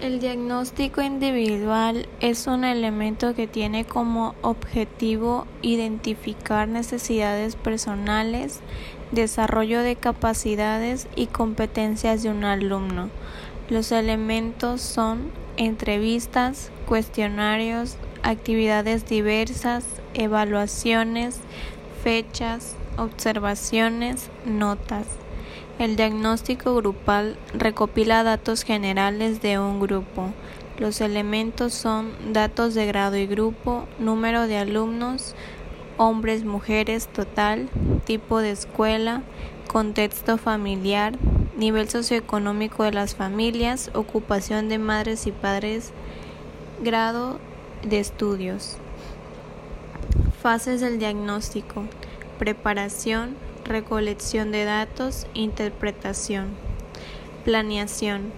El 0.00 0.20
diagnóstico 0.20 1.02
individual 1.02 2.06
es 2.20 2.46
un 2.46 2.62
elemento 2.62 3.34
que 3.34 3.48
tiene 3.48 3.84
como 3.84 4.36
objetivo 4.42 5.44
identificar 5.60 6.68
necesidades 6.68 7.56
personales, 7.56 8.60
desarrollo 9.10 9.82
de 9.82 9.96
capacidades 9.96 11.08
y 11.16 11.26
competencias 11.26 12.22
de 12.22 12.30
un 12.30 12.44
alumno. 12.44 13.10
Los 13.70 13.90
elementos 13.90 14.82
son 14.82 15.32
entrevistas, 15.56 16.70
cuestionarios, 16.86 17.96
actividades 18.22 19.04
diversas, 19.08 19.84
evaluaciones, 20.14 21.40
fechas, 22.04 22.76
observaciones, 22.96 24.30
notas. 24.46 25.08
El 25.78 25.96
diagnóstico 25.96 26.74
grupal 26.74 27.36
recopila 27.54 28.22
datos 28.22 28.62
generales 28.64 29.40
de 29.40 29.58
un 29.58 29.80
grupo. 29.80 30.32
Los 30.78 31.00
elementos 31.00 31.74
son 31.74 32.12
datos 32.32 32.74
de 32.74 32.86
grado 32.86 33.16
y 33.16 33.26
grupo, 33.26 33.86
número 33.98 34.46
de 34.46 34.58
alumnos, 34.58 35.34
hombres, 35.96 36.44
mujeres, 36.44 37.08
total, 37.08 37.68
tipo 38.04 38.38
de 38.38 38.50
escuela, 38.52 39.22
contexto 39.68 40.38
familiar, 40.38 41.14
nivel 41.56 41.88
socioeconómico 41.88 42.84
de 42.84 42.92
las 42.92 43.14
familias, 43.14 43.90
ocupación 43.94 44.68
de 44.68 44.78
madres 44.78 45.26
y 45.26 45.32
padres, 45.32 45.92
grado 46.82 47.38
de 47.82 47.98
estudios. 47.98 48.76
Fases 50.42 50.80
del 50.80 50.98
diagnóstico. 50.98 51.84
Preparación, 52.38 53.34
recolección 53.68 54.50
de 54.50 54.64
datos, 54.64 55.26
interpretación. 55.34 56.48
Planeación. 57.44 58.32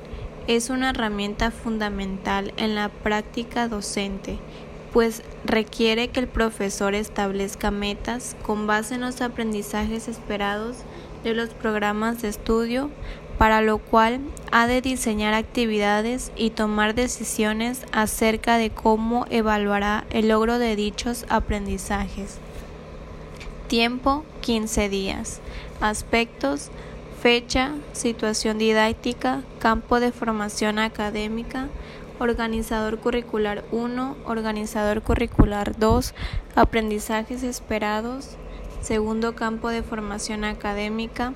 Es 0.47 0.69
una 0.69 0.91
herramienta 0.91 1.51
fundamental 1.51 2.53
en 2.57 2.75
la 2.75 2.89
práctica 2.89 3.69
docente, 3.69 4.39
pues 4.93 5.23
requiere 5.45 6.09
que 6.09 6.21
el 6.21 6.29
profesor 6.29 6.95
establezca 6.95 7.71
metas 7.71 8.37
con 8.43 8.67
base 8.67 8.97
en 8.97 9.03
los 9.03 9.21
aprendizajes 9.21 10.09
esperados 10.09 10.79
de 11.23 11.35
los 11.35 11.51
programas 11.51 12.23
de 12.23 12.29
estudio, 12.29 12.91
para 13.39 13.63
lo 13.63 13.79
cual 13.79 14.21
ha 14.53 14.67
de 14.67 14.83
diseñar 14.83 15.35
actividades 15.35 16.33
y 16.37 16.51
tomar 16.51 16.95
decisiones 16.95 17.87
acerca 17.93 18.59
de 18.59 18.71
cómo 18.71 19.27
evaluará 19.31 20.05
el 20.11 20.29
logro 20.29 20.59
de 20.59 20.77
dichos 20.77 21.25
aprendizajes. 21.29 22.39
Tiempo 23.71 24.25
15 24.41 24.89
días. 24.89 25.41
Aspectos 25.81 26.73
fecha, 27.23 27.77
situación 27.93 28.59
didáctica, 28.59 29.45
campo 29.61 30.01
de 30.01 30.11
formación 30.11 30.81
académica, 30.81 31.69
organizador 32.19 32.99
curricular 32.99 33.63
1, 33.71 34.17
organizador 34.25 35.03
curricular 35.03 35.79
2, 35.79 36.15
aprendizajes 36.57 37.45
esperados, 37.45 38.31
segundo 38.81 39.37
campo 39.37 39.69
de 39.69 39.85
formación 39.85 40.43
académica, 40.43 41.35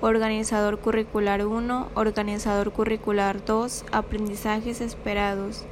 organizador 0.00 0.78
curricular 0.78 1.44
1, 1.44 1.88
organizador 1.96 2.72
curricular 2.72 3.44
2, 3.44 3.84
aprendizajes 3.92 4.80
esperados. 4.80 5.66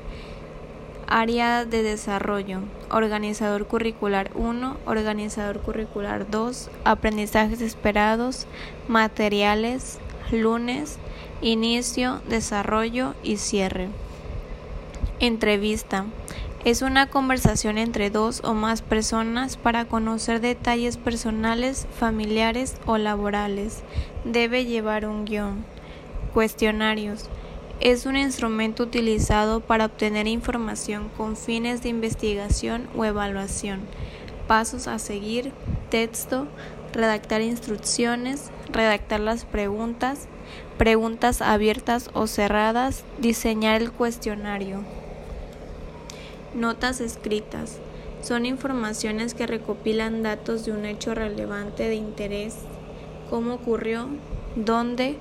Área 1.09 1.65
de 1.65 1.85
desarrollo. 1.85 2.63
Organizador 2.91 3.69
curricular 3.69 4.33
1, 4.35 4.77
organizador 4.87 5.61
curricular 5.61 6.29
2, 6.29 6.69
aprendizajes 6.85 7.61
esperados, 7.61 8.49
materiales, 8.89 10.01
lunes, 10.33 10.99
inicio, 11.43 12.21
desarrollo 12.29 13.15
y 13.23 13.37
cierre. 13.37 13.89
Entrevista. 15.21 16.07
Es 16.65 16.83
una 16.83 17.09
conversación 17.09 17.79
entre 17.79 18.11
dos 18.11 18.43
o 18.43 18.53
más 18.55 18.83
personas 18.83 19.57
para 19.57 19.85
conocer 19.85 20.41
detalles 20.41 20.97
personales, 20.97 21.87
familiares 21.97 22.75
o 22.85 22.99
laborales. 22.99 23.85
Debe 24.25 24.65
llevar 24.65 25.07
un 25.07 25.25
guion. 25.25 25.65
Cuestionarios 26.35 27.31
es 27.87 28.05
un 28.05 28.17
instrumento 28.17 28.83
utilizado 28.83 29.61
para 29.61 29.85
obtener 29.85 30.27
información 30.27 31.09
con 31.17 31.37
fines 31.37 31.85
de 31.85 31.89
investigación 31.89 32.89
o 32.97 33.05
evaluación. 33.05 33.79
Pasos 34.49 34.89
a 34.89 34.99
seguir, 34.99 35.53
texto, 35.89 36.49
redactar 36.93 37.43
instrucciones, 37.43 38.51
redactar 38.73 39.21
las 39.21 39.45
preguntas, 39.45 40.27
preguntas 40.77 41.41
abiertas 41.41 42.11
o 42.13 42.27
cerradas, 42.27 43.05
diseñar 43.19 43.81
el 43.81 43.93
cuestionario. 43.93 44.83
Notas 46.57 47.01
escritas. 47.01 47.79
Son 48.21 48.47
informaciones 48.47 49.33
que 49.35 49.47
recopilan 49.47 50.25
datos 50.25 50.65
de 50.65 50.73
un 50.73 50.87
hecho 50.87 51.15
relevante 51.15 51.89
de 51.89 51.95
interés, 51.95 52.57
cómo 53.31 53.55
ocurrió, 53.55 54.09
dónde, 54.57 55.19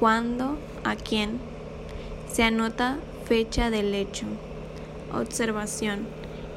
cuándo, 0.00 0.58
a 0.82 0.96
quién. 0.96 1.57
Se 2.30 2.42
anota 2.42 2.98
fecha 3.24 3.70
del 3.70 3.94
hecho. 3.94 4.26
Observación. 5.12 6.06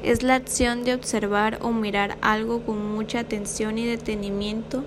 Es 0.02 0.22
la 0.22 0.34
acción 0.34 0.84
de 0.84 0.94
observar 0.94 1.58
o 1.62 1.72
mirar 1.72 2.18
algo 2.20 2.62
con 2.62 2.94
mucha 2.94 3.20
atención 3.20 3.78
y 3.78 3.86
detenimiento 3.86 4.84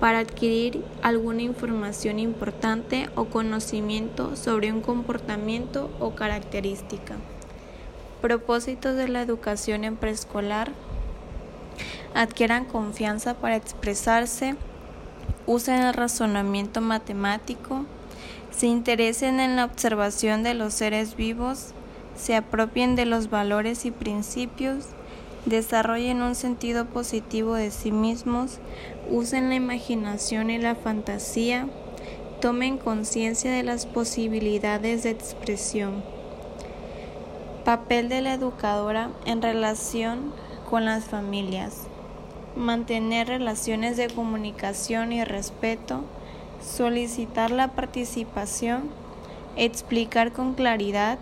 para 0.00 0.20
adquirir 0.20 0.84
alguna 1.02 1.42
información 1.42 2.18
importante 2.18 3.08
o 3.16 3.24
conocimiento 3.24 4.36
sobre 4.36 4.72
un 4.72 4.80
comportamiento 4.80 5.90
o 5.98 6.14
característica. 6.14 7.16
Propósitos 8.20 8.94
de 8.94 9.08
la 9.08 9.22
educación 9.22 9.84
en 9.84 9.96
preescolar. 9.96 10.70
Adquieran 12.14 12.64
confianza 12.64 13.34
para 13.34 13.56
expresarse, 13.56 14.56
usen 15.46 15.80
el 15.82 15.94
razonamiento 15.94 16.80
matemático, 16.80 17.84
se 18.58 18.66
interesen 18.66 19.38
en 19.38 19.54
la 19.54 19.64
observación 19.64 20.42
de 20.42 20.52
los 20.52 20.74
seres 20.74 21.14
vivos, 21.14 21.74
se 22.16 22.34
apropien 22.34 22.96
de 22.96 23.06
los 23.06 23.30
valores 23.30 23.84
y 23.84 23.92
principios, 23.92 24.86
desarrollen 25.46 26.22
un 26.22 26.34
sentido 26.34 26.86
positivo 26.86 27.54
de 27.54 27.70
sí 27.70 27.92
mismos, 27.92 28.58
usen 29.08 29.48
la 29.48 29.54
imaginación 29.54 30.50
y 30.50 30.58
la 30.58 30.74
fantasía, 30.74 31.68
tomen 32.40 32.78
conciencia 32.78 33.52
de 33.52 33.62
las 33.62 33.86
posibilidades 33.86 35.04
de 35.04 35.10
expresión. 35.10 36.02
Papel 37.64 38.08
de 38.08 38.22
la 38.22 38.34
educadora 38.34 39.10
en 39.24 39.40
relación 39.40 40.32
con 40.68 40.84
las 40.84 41.04
familias. 41.04 41.86
Mantener 42.56 43.28
relaciones 43.28 43.96
de 43.96 44.08
comunicación 44.08 45.12
y 45.12 45.22
respeto 45.22 46.02
solicitar 46.60 47.50
la 47.50 47.68
participación, 47.68 48.90
explicar 49.56 50.32
con 50.32 50.54
claridad, 50.54 51.18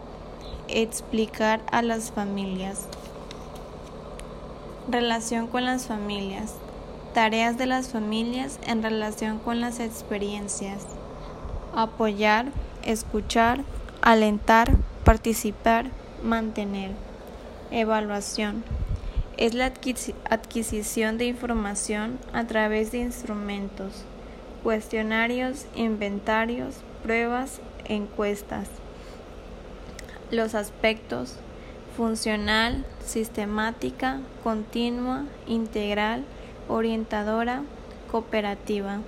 explicar 0.69 1.63
a 1.71 1.83
las 1.83 2.11
familias. 2.11 2.87
Relación 4.89 5.47
con 5.47 5.65
las 5.65 5.87
familias. 5.87 6.55
Tareas 7.15 7.57
de 7.57 7.67
las 7.67 7.89
familias 7.89 8.59
en 8.67 8.83
relación 8.83 9.39
con 9.39 9.61
las 9.61 9.81
experiencias. 9.81 10.87
Apoyar, 11.75 12.47
escuchar, 12.85 13.65
alentar, 14.03 14.71
participar, 15.05 15.87
mantener. 16.23 16.93
Evaluación. 17.71 18.65
Es 19.37 19.55
la 19.55 19.73
adquisición 20.31 21.19
de 21.19 21.27
información 21.27 22.19
a 22.33 22.45
través 22.45 22.93
de 22.93 22.99
instrumentos 22.99 24.05
cuestionarios, 24.67 25.65
inventarios, 25.77 26.79
pruebas, 27.05 27.61
encuestas. 27.85 28.67
Los 30.33 30.57
aspectos 30.57 31.37
funcional, 31.97 32.85
sistemática, 32.99 34.19
continua, 34.43 35.23
integral, 35.47 36.25
orientadora, 36.67 37.63
cooperativa. 38.11 39.03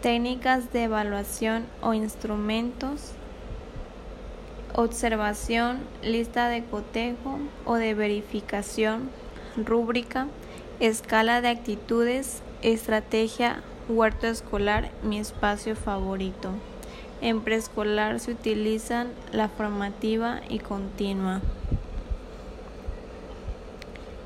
Técnicas 0.00 0.72
de 0.72 0.84
evaluación 0.84 1.66
o 1.82 1.92
instrumentos. 1.92 3.12
Observación, 4.74 5.80
lista 6.02 6.48
de 6.48 6.64
cotejo 6.64 7.38
o 7.66 7.74
de 7.74 7.92
verificación, 7.92 9.10
rúbrica, 9.54 10.28
escala 10.80 11.42
de 11.42 11.48
actitudes, 11.48 12.40
estrategia 12.62 13.62
Huerto 13.88 14.28
escolar, 14.28 14.90
mi 15.02 15.18
espacio 15.18 15.74
favorito. 15.74 16.52
En 17.20 17.40
preescolar 17.40 18.20
se 18.20 18.30
utilizan 18.30 19.08
la 19.32 19.48
formativa 19.48 20.40
y 20.48 20.60
continua. 20.60 21.40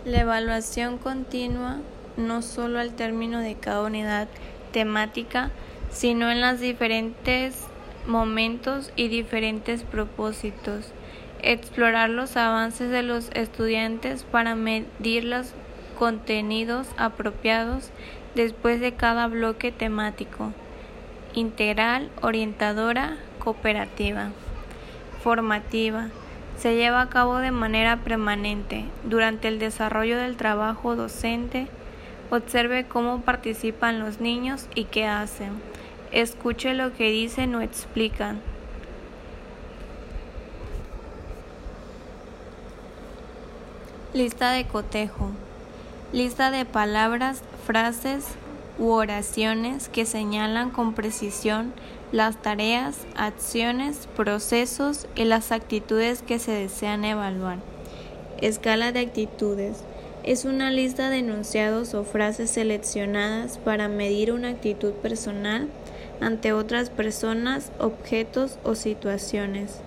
La 0.05 0.21
evaluación 0.21 0.99
continua 0.99 1.79
no 2.19 2.43
solo 2.43 2.79
al 2.79 2.95
término 2.97 3.41
de 3.41 3.55
cada 3.55 3.83
unidad 3.83 4.29
temática, 4.73 5.51
sino 5.91 6.31
en 6.31 6.43
las 6.43 6.61
diferentes 6.61 7.65
momentos 8.07 8.93
y 8.95 9.09
diferentes 9.09 9.85
propósitos. 9.85 10.93
Explorar 11.41 12.11
los 12.11 12.37
avances 12.37 12.91
de 12.91 13.03
los 13.03 13.31
estudiantes 13.33 14.25
para 14.25 14.55
medir 14.55 15.25
los 15.25 15.53
contenidos 15.99 16.89
apropiados 16.99 17.91
después 18.37 18.81
de 18.81 18.93
cada 18.93 19.27
bloque 19.27 19.73
temático. 19.73 20.53
Integral, 21.35 22.11
orientadora, 22.21 23.17
cooperativa. 23.39 24.29
Formativa. 25.23 26.09
Se 26.59 26.77
lleva 26.77 27.01
a 27.01 27.09
cabo 27.09 27.39
de 27.39 27.51
manera 27.51 27.97
permanente 27.97 28.85
durante 29.05 29.49
el 29.49 29.59
desarrollo 29.59 30.19
del 30.19 30.37
trabajo 30.37 30.97
docente. 30.97 31.67
Observe 32.31 32.87
cómo 32.87 33.23
participan 33.23 33.99
los 33.99 34.21
niños 34.21 34.69
y 34.75 34.85
qué 34.85 35.07
hacen. 35.07 35.53
Escuche 36.13 36.75
lo 36.75 36.95
que 36.95 37.11
dicen 37.11 37.55
o 37.55 37.63
explican. 37.63 38.41
Lista 44.13 44.53
de 44.53 44.67
cotejo. 44.67 45.31
Lista 46.13 46.51
de 46.51 46.65
palabras, 46.65 47.43
frases 47.67 48.25
u 48.79 48.91
oraciones 48.91 49.89
que 49.89 50.07
señalan 50.07 50.71
con 50.71 50.95
precisión 50.95 51.73
las 52.13 52.41
tareas, 52.41 52.99
acciones, 53.17 54.09
procesos 54.15 55.09
y 55.17 55.25
las 55.25 55.51
actitudes 55.51 56.23
que 56.23 56.39
se 56.39 56.53
desean 56.53 57.05
evaluar. 57.05 57.59
Escala 58.41 58.93
de 58.93 59.01
actitudes. 59.01 59.79
Es 60.23 60.45
una 60.45 60.71
lista 60.71 61.11
de 61.11 61.19
enunciados 61.19 61.95
o 61.95 62.05
frases 62.05 62.51
seleccionadas 62.51 63.59
para 63.59 63.89
medir 63.89 64.33
una 64.33 64.51
actitud 64.51 64.93
personal 64.93 65.69
ante 66.21 66.53
otras 66.53 66.91
personas, 66.91 67.73
objetos 67.79 68.59
o 68.63 68.75
situaciones. 68.75 69.81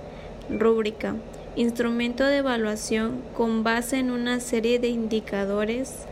Rúbrica 0.50 1.16
instrumento 1.56 2.26
de 2.26 2.38
evaluación 2.38 3.22
con 3.36 3.64
base 3.64 3.98
en 3.98 4.12
una 4.12 4.40
serie 4.40 4.80
de 4.80 4.88
indicadores 4.88 6.06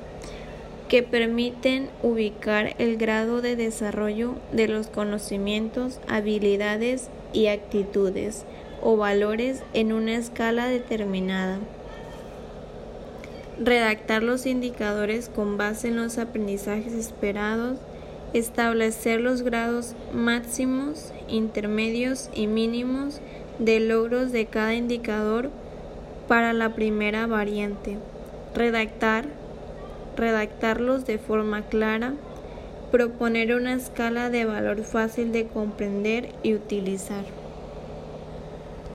que 0.87 1.03
permiten 1.03 1.89
ubicar 2.01 2.75
el 2.77 2.97
grado 2.97 3.41
de 3.41 3.55
desarrollo 3.55 4.35
de 4.51 4.67
los 4.67 4.87
conocimientos, 4.87 5.99
habilidades 6.07 7.09
y 7.33 7.47
actitudes 7.47 8.45
o 8.81 8.95
valores 8.95 9.63
en 9.73 9.91
una 9.91 10.15
escala 10.15 10.67
determinada. 10.67 11.59
Redactar 13.59 14.23
los 14.23 14.45
indicadores 14.45 15.29
con 15.29 15.57
base 15.57 15.89
en 15.89 15.97
los 15.97 16.17
aprendizajes 16.19 16.93
esperados, 16.93 17.79
establecer 18.33 19.19
los 19.19 19.41
grados 19.41 19.95
máximos, 20.13 21.11
intermedios 21.27 22.29
y 22.33 22.47
mínimos 22.47 23.19
de 23.59 23.79
logros 23.79 24.31
de 24.31 24.45
cada 24.45 24.75
indicador 24.75 25.49
para 26.27 26.53
la 26.53 26.75
primera 26.75 27.25
variante. 27.25 27.97
Redactar, 28.53 29.25
redactarlos 30.17 31.05
de 31.05 31.17
forma 31.17 31.61
clara, 31.63 32.13
proponer 32.91 33.55
una 33.55 33.73
escala 33.73 34.29
de 34.29 34.45
valor 34.45 34.83
fácil 34.83 35.31
de 35.31 35.47
comprender 35.47 36.29
y 36.43 36.55
utilizar. 36.55 37.23